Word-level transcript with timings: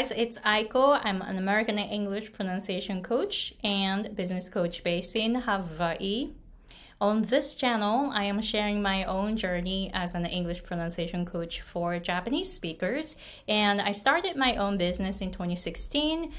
guys, 0.00 0.12
it's 0.16 0.38
Aiko. 0.38 0.98
I'm 1.04 1.20
an 1.20 1.36
American 1.36 1.78
English 1.78 2.32
pronunciation 2.32 3.02
coach 3.02 3.52
and 3.62 4.16
business 4.16 4.48
coach 4.48 4.82
based 4.82 5.14
in 5.14 5.34
Hawaii. 5.34 6.30
On 7.02 7.20
this 7.20 7.54
channel, 7.54 8.10
I 8.10 8.24
am 8.24 8.40
sharing 8.40 8.80
my 8.80 9.04
own 9.04 9.36
journey 9.36 9.90
as 9.92 10.14
an 10.14 10.24
English 10.24 10.62
pronunciation 10.62 11.26
coach 11.26 11.60
for 11.60 11.98
Japanese 11.98 12.50
speakers. 12.50 13.16
And 13.46 13.78
I 13.78 13.92
started 13.92 14.36
my 14.36 14.54
own 14.54 14.78
business 14.78 15.20
in 15.20 15.32
2016. 15.32 16.32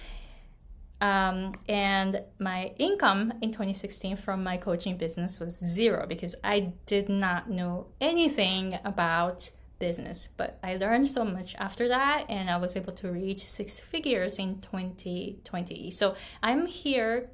Um, 0.99 1.51
and 1.69 2.23
my 2.39 2.73
income 2.79 3.31
in 3.43 3.51
2016 3.51 4.15
from 4.17 4.43
my 4.43 4.57
coaching 4.57 4.97
business 4.97 5.39
was 5.39 5.51
zero 5.55 6.07
because 6.07 6.35
I 6.43 6.73
did 6.87 7.09
not 7.09 7.47
know 7.47 7.85
anything 7.99 8.79
about 8.83 9.51
business. 9.81 10.29
But 10.37 10.59
I 10.63 10.77
learned 10.77 11.07
so 11.09 11.25
much 11.25 11.55
after 11.55 11.89
that, 11.89 12.25
and 12.29 12.49
I 12.49 12.57
was 12.57 12.77
able 12.77 12.93
to 12.93 13.11
reach 13.11 13.43
six 13.43 13.79
figures 13.79 14.39
in 14.39 14.61
2020. 14.61 15.91
So 15.91 16.15
I'm 16.41 16.67
here 16.67 17.31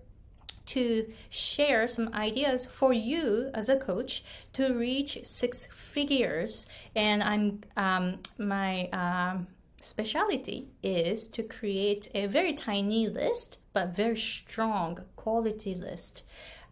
to 0.68 1.07
share 1.30 1.88
some 1.88 2.13
ideas 2.13 2.66
for 2.66 2.91
you 2.94 3.49
as 3.54 3.70
a 3.70 3.77
coach 3.77 4.23
to 4.54 4.73
reach 4.73 5.20
six 5.23 5.68
figures. 5.71 6.68
And 6.95 7.21
I'm 7.23 7.62
um, 7.77 8.20
my 8.38 8.90
um, 9.04 9.48
specialty 9.79 10.70
is 10.84 11.27
to 11.29 11.43
create 11.43 12.09
a 12.13 12.26
very 12.27 12.54
tiny 12.54 13.07
list, 13.07 13.59
but 13.73 13.95
very 13.95 14.20
strong 14.20 14.99
quality 15.16 15.76
list. 15.76 16.23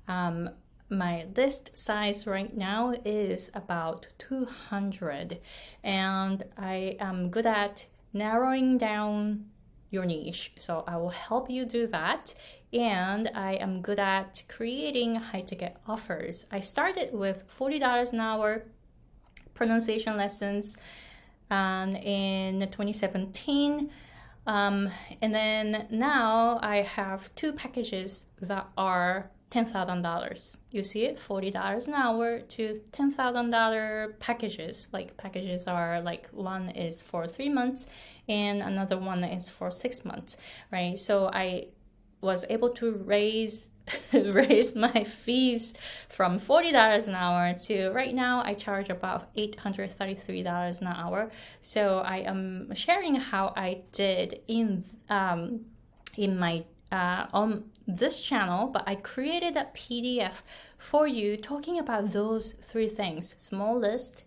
Um, 0.08 0.50
my 0.90 1.26
list 1.36 1.76
size 1.76 2.28
right 2.28 2.56
now 2.56 2.94
is 3.04 3.50
about 3.56 4.06
200 4.20 5.40
and 5.84 6.44
i 6.58 6.96
am 7.00 7.30
good 7.30 7.46
at 7.46 7.86
narrowing 8.14 8.78
down 8.78 9.46
your 9.90 10.06
niche 10.06 10.54
so 10.58 10.84
i 10.88 10.96
will 10.96 11.10
help 11.10 11.50
you 11.50 11.66
do 11.66 11.88
that. 11.88 12.34
And 12.74 13.32
i 13.34 13.54
am 13.54 13.82
good 13.82 14.00
at 14.00 14.44
creating 14.50 15.16
high 15.16 15.42
ticket 15.42 15.78
offers. 15.88 16.46
I 16.52 16.60
started 16.60 17.14
with 17.14 17.46
$40 17.48 18.14
an 18.14 18.20
hour 18.20 18.66
pronunciation 19.54 20.18
lessons 20.18 20.78
um, 21.50 21.96
in 21.96 22.60
2017 22.60 23.90
um, 24.48 24.90
and 25.22 25.34
then 25.34 25.88
now 25.90 26.60
i 26.62 26.78
have 26.82 27.34
two 27.36 27.54
packages 27.54 28.26
that 28.42 28.68
are 28.78 29.32
$10,000. 29.56 30.58
You 30.72 30.84
see 30.84 31.06
it, 31.06 31.18
$40 31.18 31.88
an 31.88 31.94
hour 31.94 32.40
to 32.42 32.76
$10,000 32.92 34.20
packages. 34.20 34.90
Like 34.92 35.16
packages 35.16 35.68
are 35.68 36.02
like 36.02 36.28
one 36.30 36.70
is 36.70 37.02
for 37.02 37.28
three 37.28 37.50
months 37.50 37.88
and 38.28 38.62
another 38.62 38.98
one 38.98 39.24
is 39.24 39.50
for 39.50 39.72
six 39.72 40.04
months, 40.04 40.36
right? 40.72 40.98
So 40.98 41.30
I 41.32 41.68
was 42.20 42.46
able 42.50 42.70
to 42.70 42.92
raise 42.92 43.70
raise 44.14 44.76
my 44.76 45.04
fees 45.04 45.76
from 46.10 46.40
$40 46.40 47.08
an 47.08 47.14
hour 47.14 47.54
to 47.54 47.90
right 47.92 48.16
now 48.16 48.42
I 48.44 48.56
charge 48.56 48.90
about 48.90 49.34
$833 49.36 50.82
an 50.82 50.88
hour. 50.88 51.32
So 51.62 52.00
I 52.00 52.18
am 52.18 52.74
sharing 52.74 53.14
how 53.14 53.54
I 53.56 53.84
did 53.92 54.42
in 54.48 54.84
um, 55.08 55.66
in 56.18 56.40
my 56.40 56.64
uh, 56.96 57.28
on 57.34 57.66
this 57.88 58.22
channel, 58.22 58.68
but 58.68 58.84
I 58.88 58.96
created 58.96 59.58
a 59.58 59.68
PDF 59.76 60.42
for 60.78 61.06
you 61.08 61.36
talking 61.36 61.78
about 61.78 62.12
those 62.12 62.54
three 62.54 62.88
things 62.88 63.36
small 63.38 63.78
list 63.78 64.24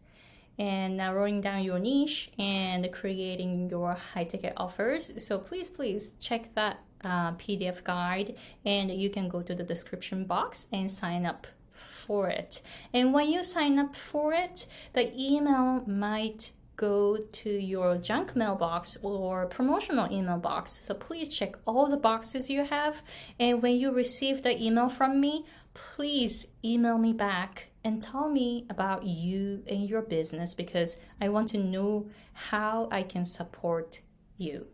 and 0.58 0.96
narrowing 0.96 1.40
down 1.40 1.62
your 1.62 1.78
niche 1.78 2.30
and 2.38 2.92
creating 2.92 3.70
your 3.70 3.94
high 3.94 4.24
ticket 4.24 4.52
offers. 4.56 5.02
So 5.24 5.38
please, 5.38 5.70
please 5.70 6.14
check 6.20 6.54
that 6.56 6.80
uh, 7.04 7.32
PDF 7.32 7.82
guide 7.84 8.36
and 8.64 8.90
you 8.90 9.08
can 9.08 9.28
go 9.28 9.40
to 9.40 9.54
the 9.54 9.62
description 9.62 10.24
box 10.24 10.66
and 10.72 10.90
sign 10.90 11.24
up 11.24 11.46
for 11.72 12.28
it. 12.28 12.60
And 12.92 13.14
when 13.14 13.30
you 13.30 13.42
sign 13.44 13.78
up 13.78 13.96
for 13.96 14.34
it, 14.34 14.66
the 14.92 15.06
email 15.16 15.84
might 15.86 16.50
go 16.78 17.18
to 17.32 17.50
your 17.50 17.98
junk 17.98 18.36
mailbox 18.36 18.96
or 19.02 19.46
promotional 19.46 20.10
email 20.10 20.38
box. 20.38 20.72
So 20.72 20.94
please 20.94 21.28
check 21.28 21.56
all 21.66 21.88
the 21.88 21.96
boxes 21.96 22.48
you 22.48 22.64
have. 22.64 23.02
And 23.38 23.60
when 23.60 23.74
you 23.76 23.92
receive 23.92 24.42
the 24.42 24.62
email 24.62 24.88
from 24.88 25.20
me, 25.20 25.44
please 25.74 26.46
email 26.64 26.96
me 26.96 27.12
back 27.12 27.66
and 27.84 28.00
tell 28.00 28.30
me 28.30 28.64
about 28.70 29.04
you 29.04 29.64
and 29.66 29.88
your 29.88 30.02
business 30.02 30.54
because 30.54 30.98
I 31.20 31.28
want 31.28 31.48
to 31.48 31.58
know 31.58 32.08
how 32.32 32.88
I 32.92 33.02
can 33.02 33.24
support 33.24 34.00
you. 34.36 34.68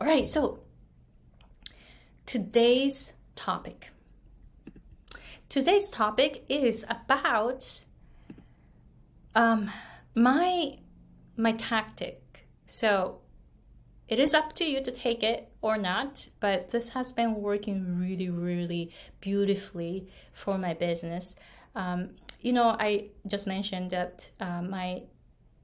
All 0.00 0.06
right, 0.06 0.26
so 0.26 0.60
today's 2.26 3.14
topic. 3.34 3.90
Today's 5.48 5.90
topic 5.90 6.44
is 6.48 6.86
about 6.88 7.84
um, 9.34 9.70
my 10.14 10.78
my 11.42 11.52
tactic. 11.52 12.46
So 12.66 13.18
it 14.08 14.18
is 14.18 14.32
up 14.32 14.52
to 14.54 14.64
you 14.64 14.82
to 14.82 14.90
take 14.92 15.22
it 15.22 15.50
or 15.60 15.76
not, 15.76 16.28
but 16.38 16.70
this 16.70 16.90
has 16.90 17.12
been 17.12 17.34
working 17.34 17.98
really, 17.98 18.30
really 18.30 18.94
beautifully 19.20 20.08
for 20.32 20.56
my 20.56 20.74
business. 20.74 21.34
Um, 21.74 22.10
you 22.40 22.52
know, 22.52 22.76
I 22.78 23.08
just 23.26 23.46
mentioned 23.46 23.90
that 23.90 24.30
uh, 24.38 24.62
my 24.62 25.02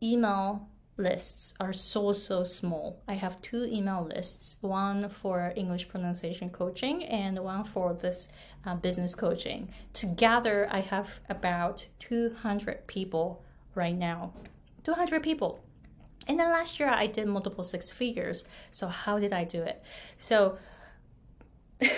email 0.03 0.69
lists 0.97 1.55
are 1.61 1.72
so 1.72 2.12
so 2.12 2.43
small. 2.43 3.00
I 3.06 3.15
have 3.15 3.41
two 3.41 3.65
email 3.65 4.09
lists, 4.12 4.56
one 4.60 5.09
for 5.09 5.53
English 5.55 5.89
pronunciation 5.89 6.50
coaching 6.50 7.05
and 7.05 7.39
one 7.39 7.62
for 7.65 7.95
this 7.95 8.28
uh, 8.66 8.75
business 8.75 9.15
coaching. 9.15 9.69
Together, 9.93 10.66
I 10.72 10.81
have 10.81 11.21
about 11.28 11.87
200 12.00 12.87
people 12.89 13.45
right 13.77 13.97
now 13.97 14.33
200 14.89 15.22
people. 15.22 15.60
And 16.28 16.39
then 16.39 16.50
last 16.50 16.78
year 16.78 16.91
I 16.91 17.06
did 17.06 17.27
multiple 17.27 17.65
six 17.65 17.91
figures. 17.91 18.47
So 18.71 18.89
how 18.89 19.19
did 19.19 19.33
I 19.33 19.44
do 19.44 19.62
it? 19.62 19.83
So 20.16 20.59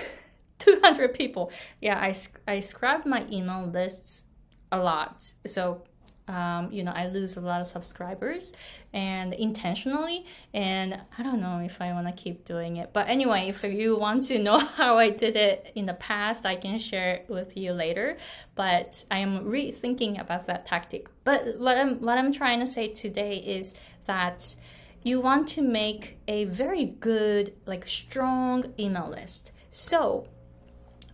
200 0.59 1.13
people. 1.15 1.51
Yeah, 1.81 1.99
I, 1.99 2.15
I 2.47 2.61
scrubbed 2.61 3.07
my 3.07 3.27
email 3.31 3.67
lists 3.67 4.25
a 4.71 4.79
lot. 4.79 5.25
So 5.47 5.83
um, 6.29 6.71
you 6.71 6.85
know, 6.85 6.93
I 6.93 7.09
lose 7.09 7.37
a 7.37 7.41
lot 7.41 7.61
of 7.61 7.67
subscribers 7.67 8.53
and 8.93 9.35
intentionally. 9.35 10.25
And 10.55 11.01
I 11.19 11.23
don't 11.23 11.41
know 11.41 11.59
if 11.59 11.81
I 11.81 11.93
want 11.93 12.07
to 12.07 12.13
keep 12.13 12.45
doing 12.45 12.77
it. 12.77 12.93
But 12.93 13.09
anyway, 13.09 13.49
if 13.49 13.65
you 13.65 13.97
want 13.97 14.25
to 14.25 14.39
know 14.39 14.59
how 14.77 14.99
I 14.99 15.11
did 15.11 15.37
it 15.37 15.73
in 15.75 15.87
the 15.87 15.95
past, 15.95 16.47
I 16.47 16.57
can 16.57 16.79
share 16.79 17.15
it 17.15 17.27
with 17.29 17.57
you 17.57 17.73
later. 17.73 18.17
But 18.55 19.05
I 19.11 19.19
am 19.19 19.45
rethinking 19.45 20.21
about 20.21 20.47
that 20.47 20.67
tactic. 20.67 21.09
But 21.25 21.59
what 21.59 21.77
I'm 21.77 22.01
what 22.01 22.19
I'm 22.19 22.33
trying 22.33 22.61
to 22.61 22.67
say 22.67 22.89
today 22.89 23.37
is 23.37 23.75
that 24.07 24.55
you 25.03 25.21
want 25.21 25.49
to 25.49 25.63
make 25.63 26.19
a 26.29 26.45
very 26.45 26.85
good, 26.85 27.55
like 27.67 27.87
strong 27.87 28.73
email 28.79 29.09
list. 29.09 29.51
So 29.71 30.27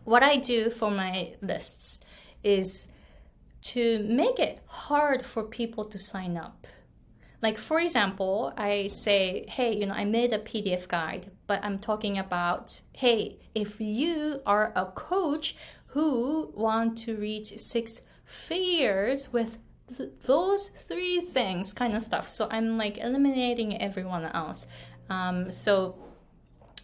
what 0.05 0.23
I 0.23 0.37
do 0.37 0.71
for 0.71 0.91
my 0.91 1.35
lists 1.41 2.01
is 2.43 2.89
to 3.73 4.03
make 4.05 4.39
it 4.39 4.61
hard 4.67 5.25
for 5.25 5.43
people 5.43 5.85
to 5.85 5.99
sign 5.99 6.37
up. 6.37 6.67
Like, 7.43 7.59
for 7.59 7.79
example, 7.81 8.53
I 8.57 8.89
say, 8.89 9.47
hey, 9.49 9.77
you 9.77 9.87
know, 9.87 9.95
I 9.95 10.05
made 10.05 10.33
a 10.33 10.39
PDF 10.39 10.89
guide, 10.89 11.31
but 11.47 11.63
I'm 11.63 11.79
talking 11.79 12.19
about, 12.19 12.81
hey, 12.93 13.39
if 13.55 13.81
you 13.81 14.41
are 14.47 14.73
a 14.75 14.87
coach 14.87 15.57
who 15.89 16.53
want 16.55 16.99
to 16.99 17.17
reach 17.17 17.49
six 17.57 18.01
figures 18.25 19.33
with 19.33 19.59
th- 19.97 20.11
those 20.27 20.69
three 20.69 21.21
things 21.21 21.73
kind 21.73 21.95
of 21.95 22.03
stuff. 22.03 22.29
So 22.29 22.49
I'm 22.51 22.77
like 22.77 22.99
eliminating 22.99 23.81
everyone 23.81 24.25
else. 24.25 24.67
Um, 25.09 25.51
so 25.51 25.97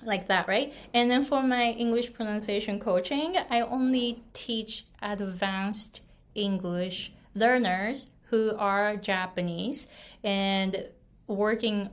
like 0.04 0.28
that, 0.28 0.48
right? 0.48 0.72
And 0.94 1.10
then 1.10 1.24
for 1.24 1.42
my 1.42 1.70
English 1.70 2.12
pronunciation 2.12 2.78
coaching, 2.80 3.36
I 3.50 3.60
only 3.60 4.22
teach 4.32 4.86
advanced 5.00 6.00
English 6.34 7.12
learners 7.34 8.10
who 8.30 8.54
are 8.56 8.96
Japanese 8.96 9.88
and 10.24 10.86
working 11.26 11.90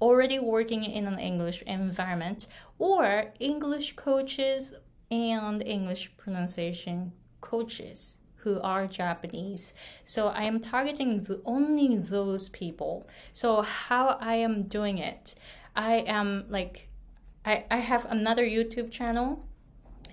already 0.00 0.38
working 0.38 0.84
in 0.84 1.06
an 1.06 1.18
English 1.18 1.62
environment 1.62 2.46
or 2.78 3.32
English 3.40 3.96
coaches 3.96 4.74
and 5.10 5.62
English 5.62 6.14
pronunciation 6.16 7.12
coaches 7.40 8.18
who 8.36 8.60
are 8.60 8.86
Japanese. 8.86 9.72
So 10.04 10.28
I 10.28 10.42
am 10.42 10.60
targeting 10.60 11.24
the, 11.24 11.40
only 11.46 11.96
those 11.96 12.50
people. 12.50 13.08
So 13.32 13.62
how 13.62 14.18
I 14.20 14.34
am 14.34 14.64
doing 14.64 14.98
it, 14.98 15.34
I 15.74 16.04
am 16.06 16.44
like 16.50 16.88
I, 17.44 17.64
I 17.70 17.78
have 17.78 18.04
another 18.10 18.44
YouTube 18.44 18.90
channel 18.90 19.46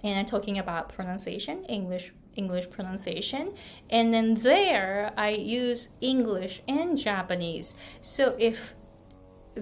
and 0.04 0.20
I'm 0.20 0.26
talking 0.26 0.58
about 0.58 0.94
pronunciation, 0.94 1.66
English 1.66 2.14
English 2.36 2.70
pronunciation. 2.70 3.54
And 3.90 4.14
then 4.14 4.36
there 4.36 5.14
I 5.18 5.30
use 5.30 5.90
English 6.02 6.62
and 6.68 6.98
Japanese. 6.98 7.76
So 8.00 8.36
if 8.40 8.74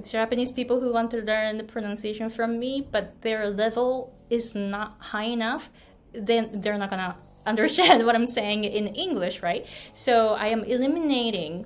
Japanese 0.07 0.51
people 0.51 0.80
who 0.80 0.94
want 0.94 1.12
to 1.12 1.18
learn 1.18 1.57
the 1.57 1.63
pronunciation 1.63 2.30
from 2.30 2.60
me, 2.60 2.88
but 2.92 3.21
their 3.21 3.50
level 3.50 4.13
is 4.30 4.54
not 4.56 4.98
high 5.00 5.24
enough, 5.24 5.69
then 6.13 6.62
they're 6.62 6.77
not 6.77 6.89
gonna 6.89 7.16
understand 7.45 8.06
what 8.06 8.16
I'm 8.16 8.27
saying 8.27 8.63
in 8.63 8.88
English, 8.88 9.42
right? 9.42 9.65
So 9.94 10.36
I 10.36 10.48
am 10.48 10.63
eliminating 10.63 11.65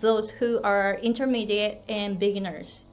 those 0.00 0.30
who 0.30 0.60
are 0.62 0.98
intermediate 1.02 1.82
and 1.88 2.18
beginners. 2.18 2.84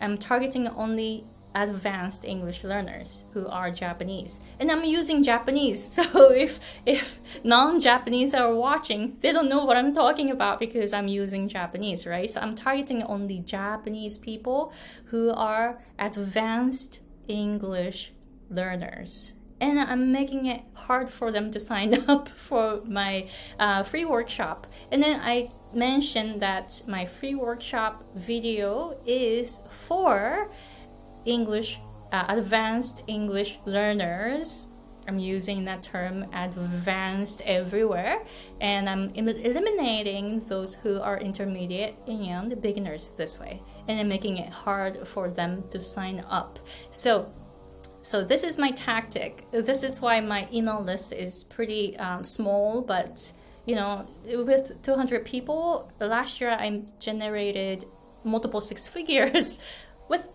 I'm 0.00 0.18
targeting 0.18 0.68
only 0.68 1.24
advanced 1.54 2.24
English 2.24 2.64
learners 2.64 3.24
who 3.32 3.46
are 3.46 3.70
Japanese. 3.70 4.40
And 4.58 4.70
I'm 4.70 4.84
using 4.84 5.22
Japanese. 5.22 5.98
So 6.04 6.32
if 6.32 6.60
if 6.86 7.18
non-Japanese 7.44 8.34
are 8.34 8.54
watching, 8.54 9.16
they 9.20 9.32
don't 9.32 9.48
know 9.48 9.64
what 9.64 9.76
I'm 9.76 9.94
talking 9.94 10.30
about 10.30 10.58
because 10.60 10.92
I'm 10.92 11.08
using 11.08 11.48
Japanese, 11.48 12.06
right? 12.06 12.30
So 12.30 12.40
I'm 12.40 12.54
targeting 12.54 13.02
only 13.02 13.40
Japanese 13.40 14.18
people 14.18 14.72
who 15.06 15.30
are 15.30 15.82
advanced 15.98 17.00
English 17.28 18.12
learners. 18.50 19.34
And 19.60 19.78
I'm 19.80 20.12
making 20.12 20.46
it 20.46 20.62
hard 20.74 21.08
for 21.10 21.30
them 21.32 21.50
to 21.52 21.60
sign 21.60 21.94
up 22.08 22.28
for 22.28 22.82
my 22.84 23.28
uh, 23.58 23.82
free 23.82 24.04
workshop. 24.04 24.66
And 24.92 25.02
then 25.02 25.20
I 25.22 25.48
mentioned 25.74 26.40
that 26.40 26.82
my 26.88 27.04
free 27.04 27.34
workshop 27.34 28.02
video 28.14 28.94
is 29.06 29.60
for 29.86 30.50
English, 31.26 31.78
uh, 32.12 32.24
advanced 32.28 33.02
English 33.06 33.58
learners. 33.66 34.66
I'm 35.06 35.18
using 35.18 35.64
that 35.66 35.82
term 35.82 36.24
advanced 36.32 37.42
everywhere, 37.42 38.22
and 38.60 38.88
I'm 38.88 39.10
eliminating 39.14 40.46
those 40.46 40.74
who 40.74 41.00
are 41.00 41.18
intermediate 41.18 41.94
and 42.08 42.60
beginners 42.62 43.08
this 43.16 43.38
way, 43.38 43.60
and 43.86 44.00
I'm 44.00 44.08
making 44.08 44.38
it 44.38 44.48
hard 44.48 45.06
for 45.06 45.28
them 45.28 45.62
to 45.72 45.80
sign 45.80 46.24
up. 46.30 46.58
So, 46.90 47.28
so 48.00 48.24
this 48.24 48.44
is 48.44 48.56
my 48.56 48.70
tactic. 48.70 49.44
This 49.50 49.82
is 49.82 50.00
why 50.00 50.20
my 50.20 50.48
email 50.52 50.82
list 50.82 51.12
is 51.12 51.44
pretty 51.44 51.98
um, 51.98 52.24
small, 52.24 52.80
but 52.80 53.30
you 53.66 53.74
know, 53.74 54.06
with 54.24 54.82
200 54.82 55.24
people, 55.24 55.90
last 56.00 56.40
year 56.40 56.50
I 56.50 56.82
generated 56.98 57.84
multiple 58.24 58.60
six 58.60 58.88
figures 58.88 59.58
with 60.08 60.28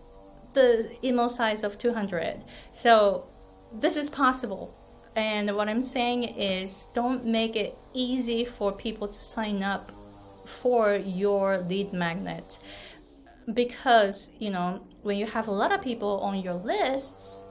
the 0.54 0.90
email 1.04 1.28
size 1.28 1.64
of 1.64 1.78
200. 1.78 2.36
So 2.72 3.24
this 3.72 3.96
is 3.96 4.10
possible. 4.10 4.74
And 5.16 5.56
what 5.56 5.68
I'm 5.68 5.82
saying 5.82 6.24
is 6.24 6.88
don't 6.94 7.24
make 7.24 7.56
it 7.56 7.74
easy 7.94 8.44
for 8.44 8.72
people 8.72 9.08
to 9.08 9.18
sign 9.18 9.62
up 9.62 9.90
for 9.90 10.96
your 10.96 11.58
lead 11.58 11.92
magnet. 11.92 12.58
Because, 13.52 14.30
you 14.38 14.50
know, 14.50 14.86
when 15.02 15.16
you 15.16 15.26
have 15.26 15.48
a 15.48 15.50
lot 15.50 15.72
of 15.72 15.82
people 15.82 16.20
on 16.20 16.38
your 16.38 16.54
lists, 16.54 17.42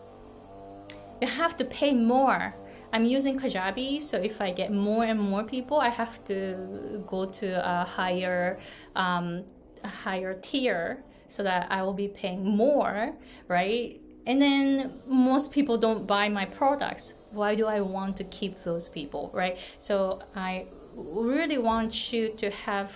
you 1.22 1.28
have 1.28 1.58
to 1.58 1.66
pay 1.66 1.94
more. 1.94 2.56
I'm 2.94 3.06
using 3.06 3.40
Kajabi, 3.40 4.02
so 4.02 4.18
if 4.18 4.42
I 4.42 4.52
get 4.52 4.72
more 4.72 5.04
and 5.04 5.20
more 5.20 5.44
people, 5.44 5.80
I 5.80 5.90
have 5.90 6.24
to 6.26 7.04
go 7.08 7.26
to 7.26 7.48
a 7.48 7.84
higher, 7.84 8.60
um, 8.96 9.46
a 9.84 9.88
higher 9.88 10.40
tier 10.42 11.04
so 11.30 11.44
that 11.44 11.68
I 11.72 11.84
will 11.84 11.94
be 11.94 12.08
paying 12.08 12.44
more, 12.44 13.14
right? 13.48 14.00
And 14.26 14.42
then 14.42 15.00
most 15.08 15.52
people 15.52 15.78
don't 15.78 16.06
buy 16.06 16.30
my 16.30 16.46
products. 16.46 17.14
Why 17.32 17.56
do 17.56 17.66
I 17.66 17.82
want 17.82 18.18
to 18.18 18.24
keep 18.26 18.64
those 18.64 18.90
people, 18.90 19.32
right? 19.34 19.58
So 19.80 20.22
I 20.36 20.66
really 20.96 21.58
want 21.58 22.12
you 22.12 22.30
to 22.38 22.50
have 22.50 22.94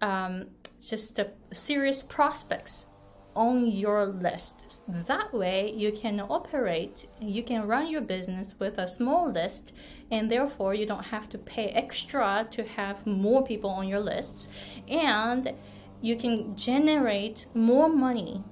um, 0.00 0.46
just 0.80 1.18
a 1.18 1.30
serious 1.52 2.02
prospects 2.02 2.86
on 3.34 3.66
your 3.66 4.04
list. 4.04 4.82
That 4.88 5.32
way, 5.32 5.72
you 5.74 5.90
can 5.90 6.20
operate, 6.20 7.06
you 7.20 7.42
can 7.42 7.66
run 7.66 7.88
your 7.88 8.02
business 8.02 8.54
with 8.58 8.78
a 8.78 8.86
small 8.86 9.30
list, 9.30 9.72
and 10.10 10.30
therefore, 10.30 10.74
you 10.74 10.84
don't 10.84 11.04
have 11.04 11.30
to 11.30 11.38
pay 11.38 11.68
extra 11.68 12.46
to 12.50 12.62
have 12.64 13.06
more 13.06 13.42
people 13.42 13.70
on 13.70 13.88
your 13.88 14.00
lists. 14.00 14.50
And 14.86 15.54
you 16.02 16.16
can 16.16 16.54
generate 16.56 17.46
more 17.54 17.88
money 17.88 18.42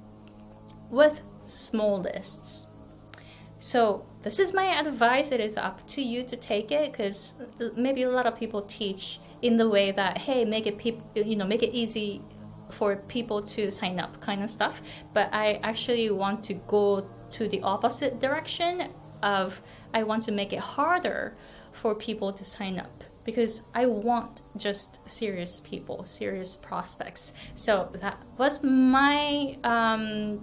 with 0.89 1.21
small 1.47 2.01
lists. 2.01 2.69
So 3.59 4.07
this 4.23 4.39
is 4.39 4.55
my 4.55 4.79
advice. 4.79 5.33
It 5.33 5.41
is 5.41 5.59
up 5.59 5.87
to 5.89 6.01
you 6.01 6.25
to 6.25 6.37
take 6.37 6.73
it 6.73 6.93
because 6.93 7.35
maybe 7.77 8.05
a 8.05 8.11
lot 8.11 8.27
of 8.27 8.39
people 8.39 8.63
teach 8.63 9.19
in 9.43 9.57
the 9.57 9.69
way 9.69 9.91
that 9.91 10.19
hey, 10.19 10.45
make 10.45 10.67
it 10.67 10.81
you 11.15 11.37
know 11.37 11.45
make 11.45 11.63
it 11.63 11.75
easy 11.75 12.23
for 12.71 12.97
people 12.97 13.43
to 13.43 13.71
sign 13.71 13.99
up 13.99 14.21
kind 14.21 14.43
of 14.43 14.49
stuff. 14.49 14.81
But 15.13 15.29
I 15.33 15.61
actually 15.63 16.11
want 16.11 16.45
to 16.45 16.55
go 16.55 17.05
to 17.33 17.49
the 17.49 17.61
opposite 17.63 18.21
direction 18.21 18.89
of 19.23 19.61
I 19.93 20.05
want 20.05 20.23
to 20.25 20.33
make 20.33 20.53
it 20.53 20.61
harder 20.61 21.37
for 21.73 21.95
people 21.95 22.33
to 22.33 22.45
sign 22.45 22.79
up 22.79 23.05
because 23.25 23.69
I 23.75 23.87
want 23.87 24.41
just 24.57 25.07
serious 25.09 25.61
people, 25.61 26.05
serious 26.05 26.57
prospects. 26.57 27.33
So 27.55 27.89
that 28.01 28.17
was 28.39 28.65
my 28.65 29.57
um, 29.65 30.41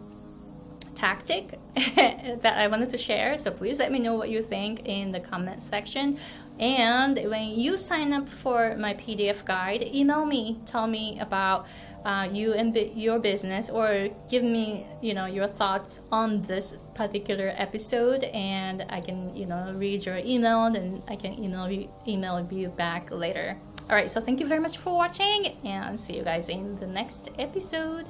tactic 0.96 1.58
that 1.96 2.58
I 2.58 2.68
wanted 2.68 2.90
to 2.92 2.98
share. 2.98 3.38
So 3.38 3.52
please 3.52 3.80
let 3.80 3.92
me 3.92 4.00
know 4.00 4.16
what 4.16 4.30
you 4.30 4.42
think 4.42 4.86
in 4.86 5.12
the 5.12 5.20
comment 5.20 5.62
section. 5.62 6.20
And 6.60 7.18
when 7.30 7.50
you 7.50 7.78
sign 7.78 8.14
up 8.14 8.28
for 8.28 8.76
my 8.78 8.96
PDF 8.96 9.46
guide, 9.46 9.84
email 9.84 10.26
me, 10.26 10.58
tell 10.66 10.88
me 10.88 11.20
about 11.20 11.68
uh, 12.08 12.24
you 12.32 12.54
and 12.54 12.74
your 12.96 13.20
business 13.20 13.70
or 13.70 14.08
give 14.32 14.42
me 14.42 14.88
you 15.02 15.14
know 15.14 15.26
your 15.26 15.46
thoughts 15.46 16.00
on 16.10 16.42
this 16.44 16.78
particular 16.96 17.52
episode 17.58 18.24
and 18.34 18.86
i 18.90 19.02
can 19.02 19.36
you 19.36 19.46
know 19.46 19.76
read 19.76 20.06
your 20.06 20.18
email 20.24 20.64
and 20.66 21.04
i 21.10 21.16
can 21.18 21.38
email 21.38 21.70
you 21.70 21.88
email 22.08 22.40
you 22.50 22.70
back 22.70 23.12
later. 23.12 23.58
All 23.90 23.96
right 23.96 24.10
so 24.10 24.22
thank 24.22 24.40
you 24.40 24.48
very 24.48 24.62
much 24.62 24.78
for 24.78 24.96
watching 24.96 25.48
and 25.66 26.00
see 26.00 26.16
you 26.16 26.24
guys 26.24 26.48
in 26.48 26.80
the 26.80 26.88
next 26.88 27.30
episode 27.38 28.06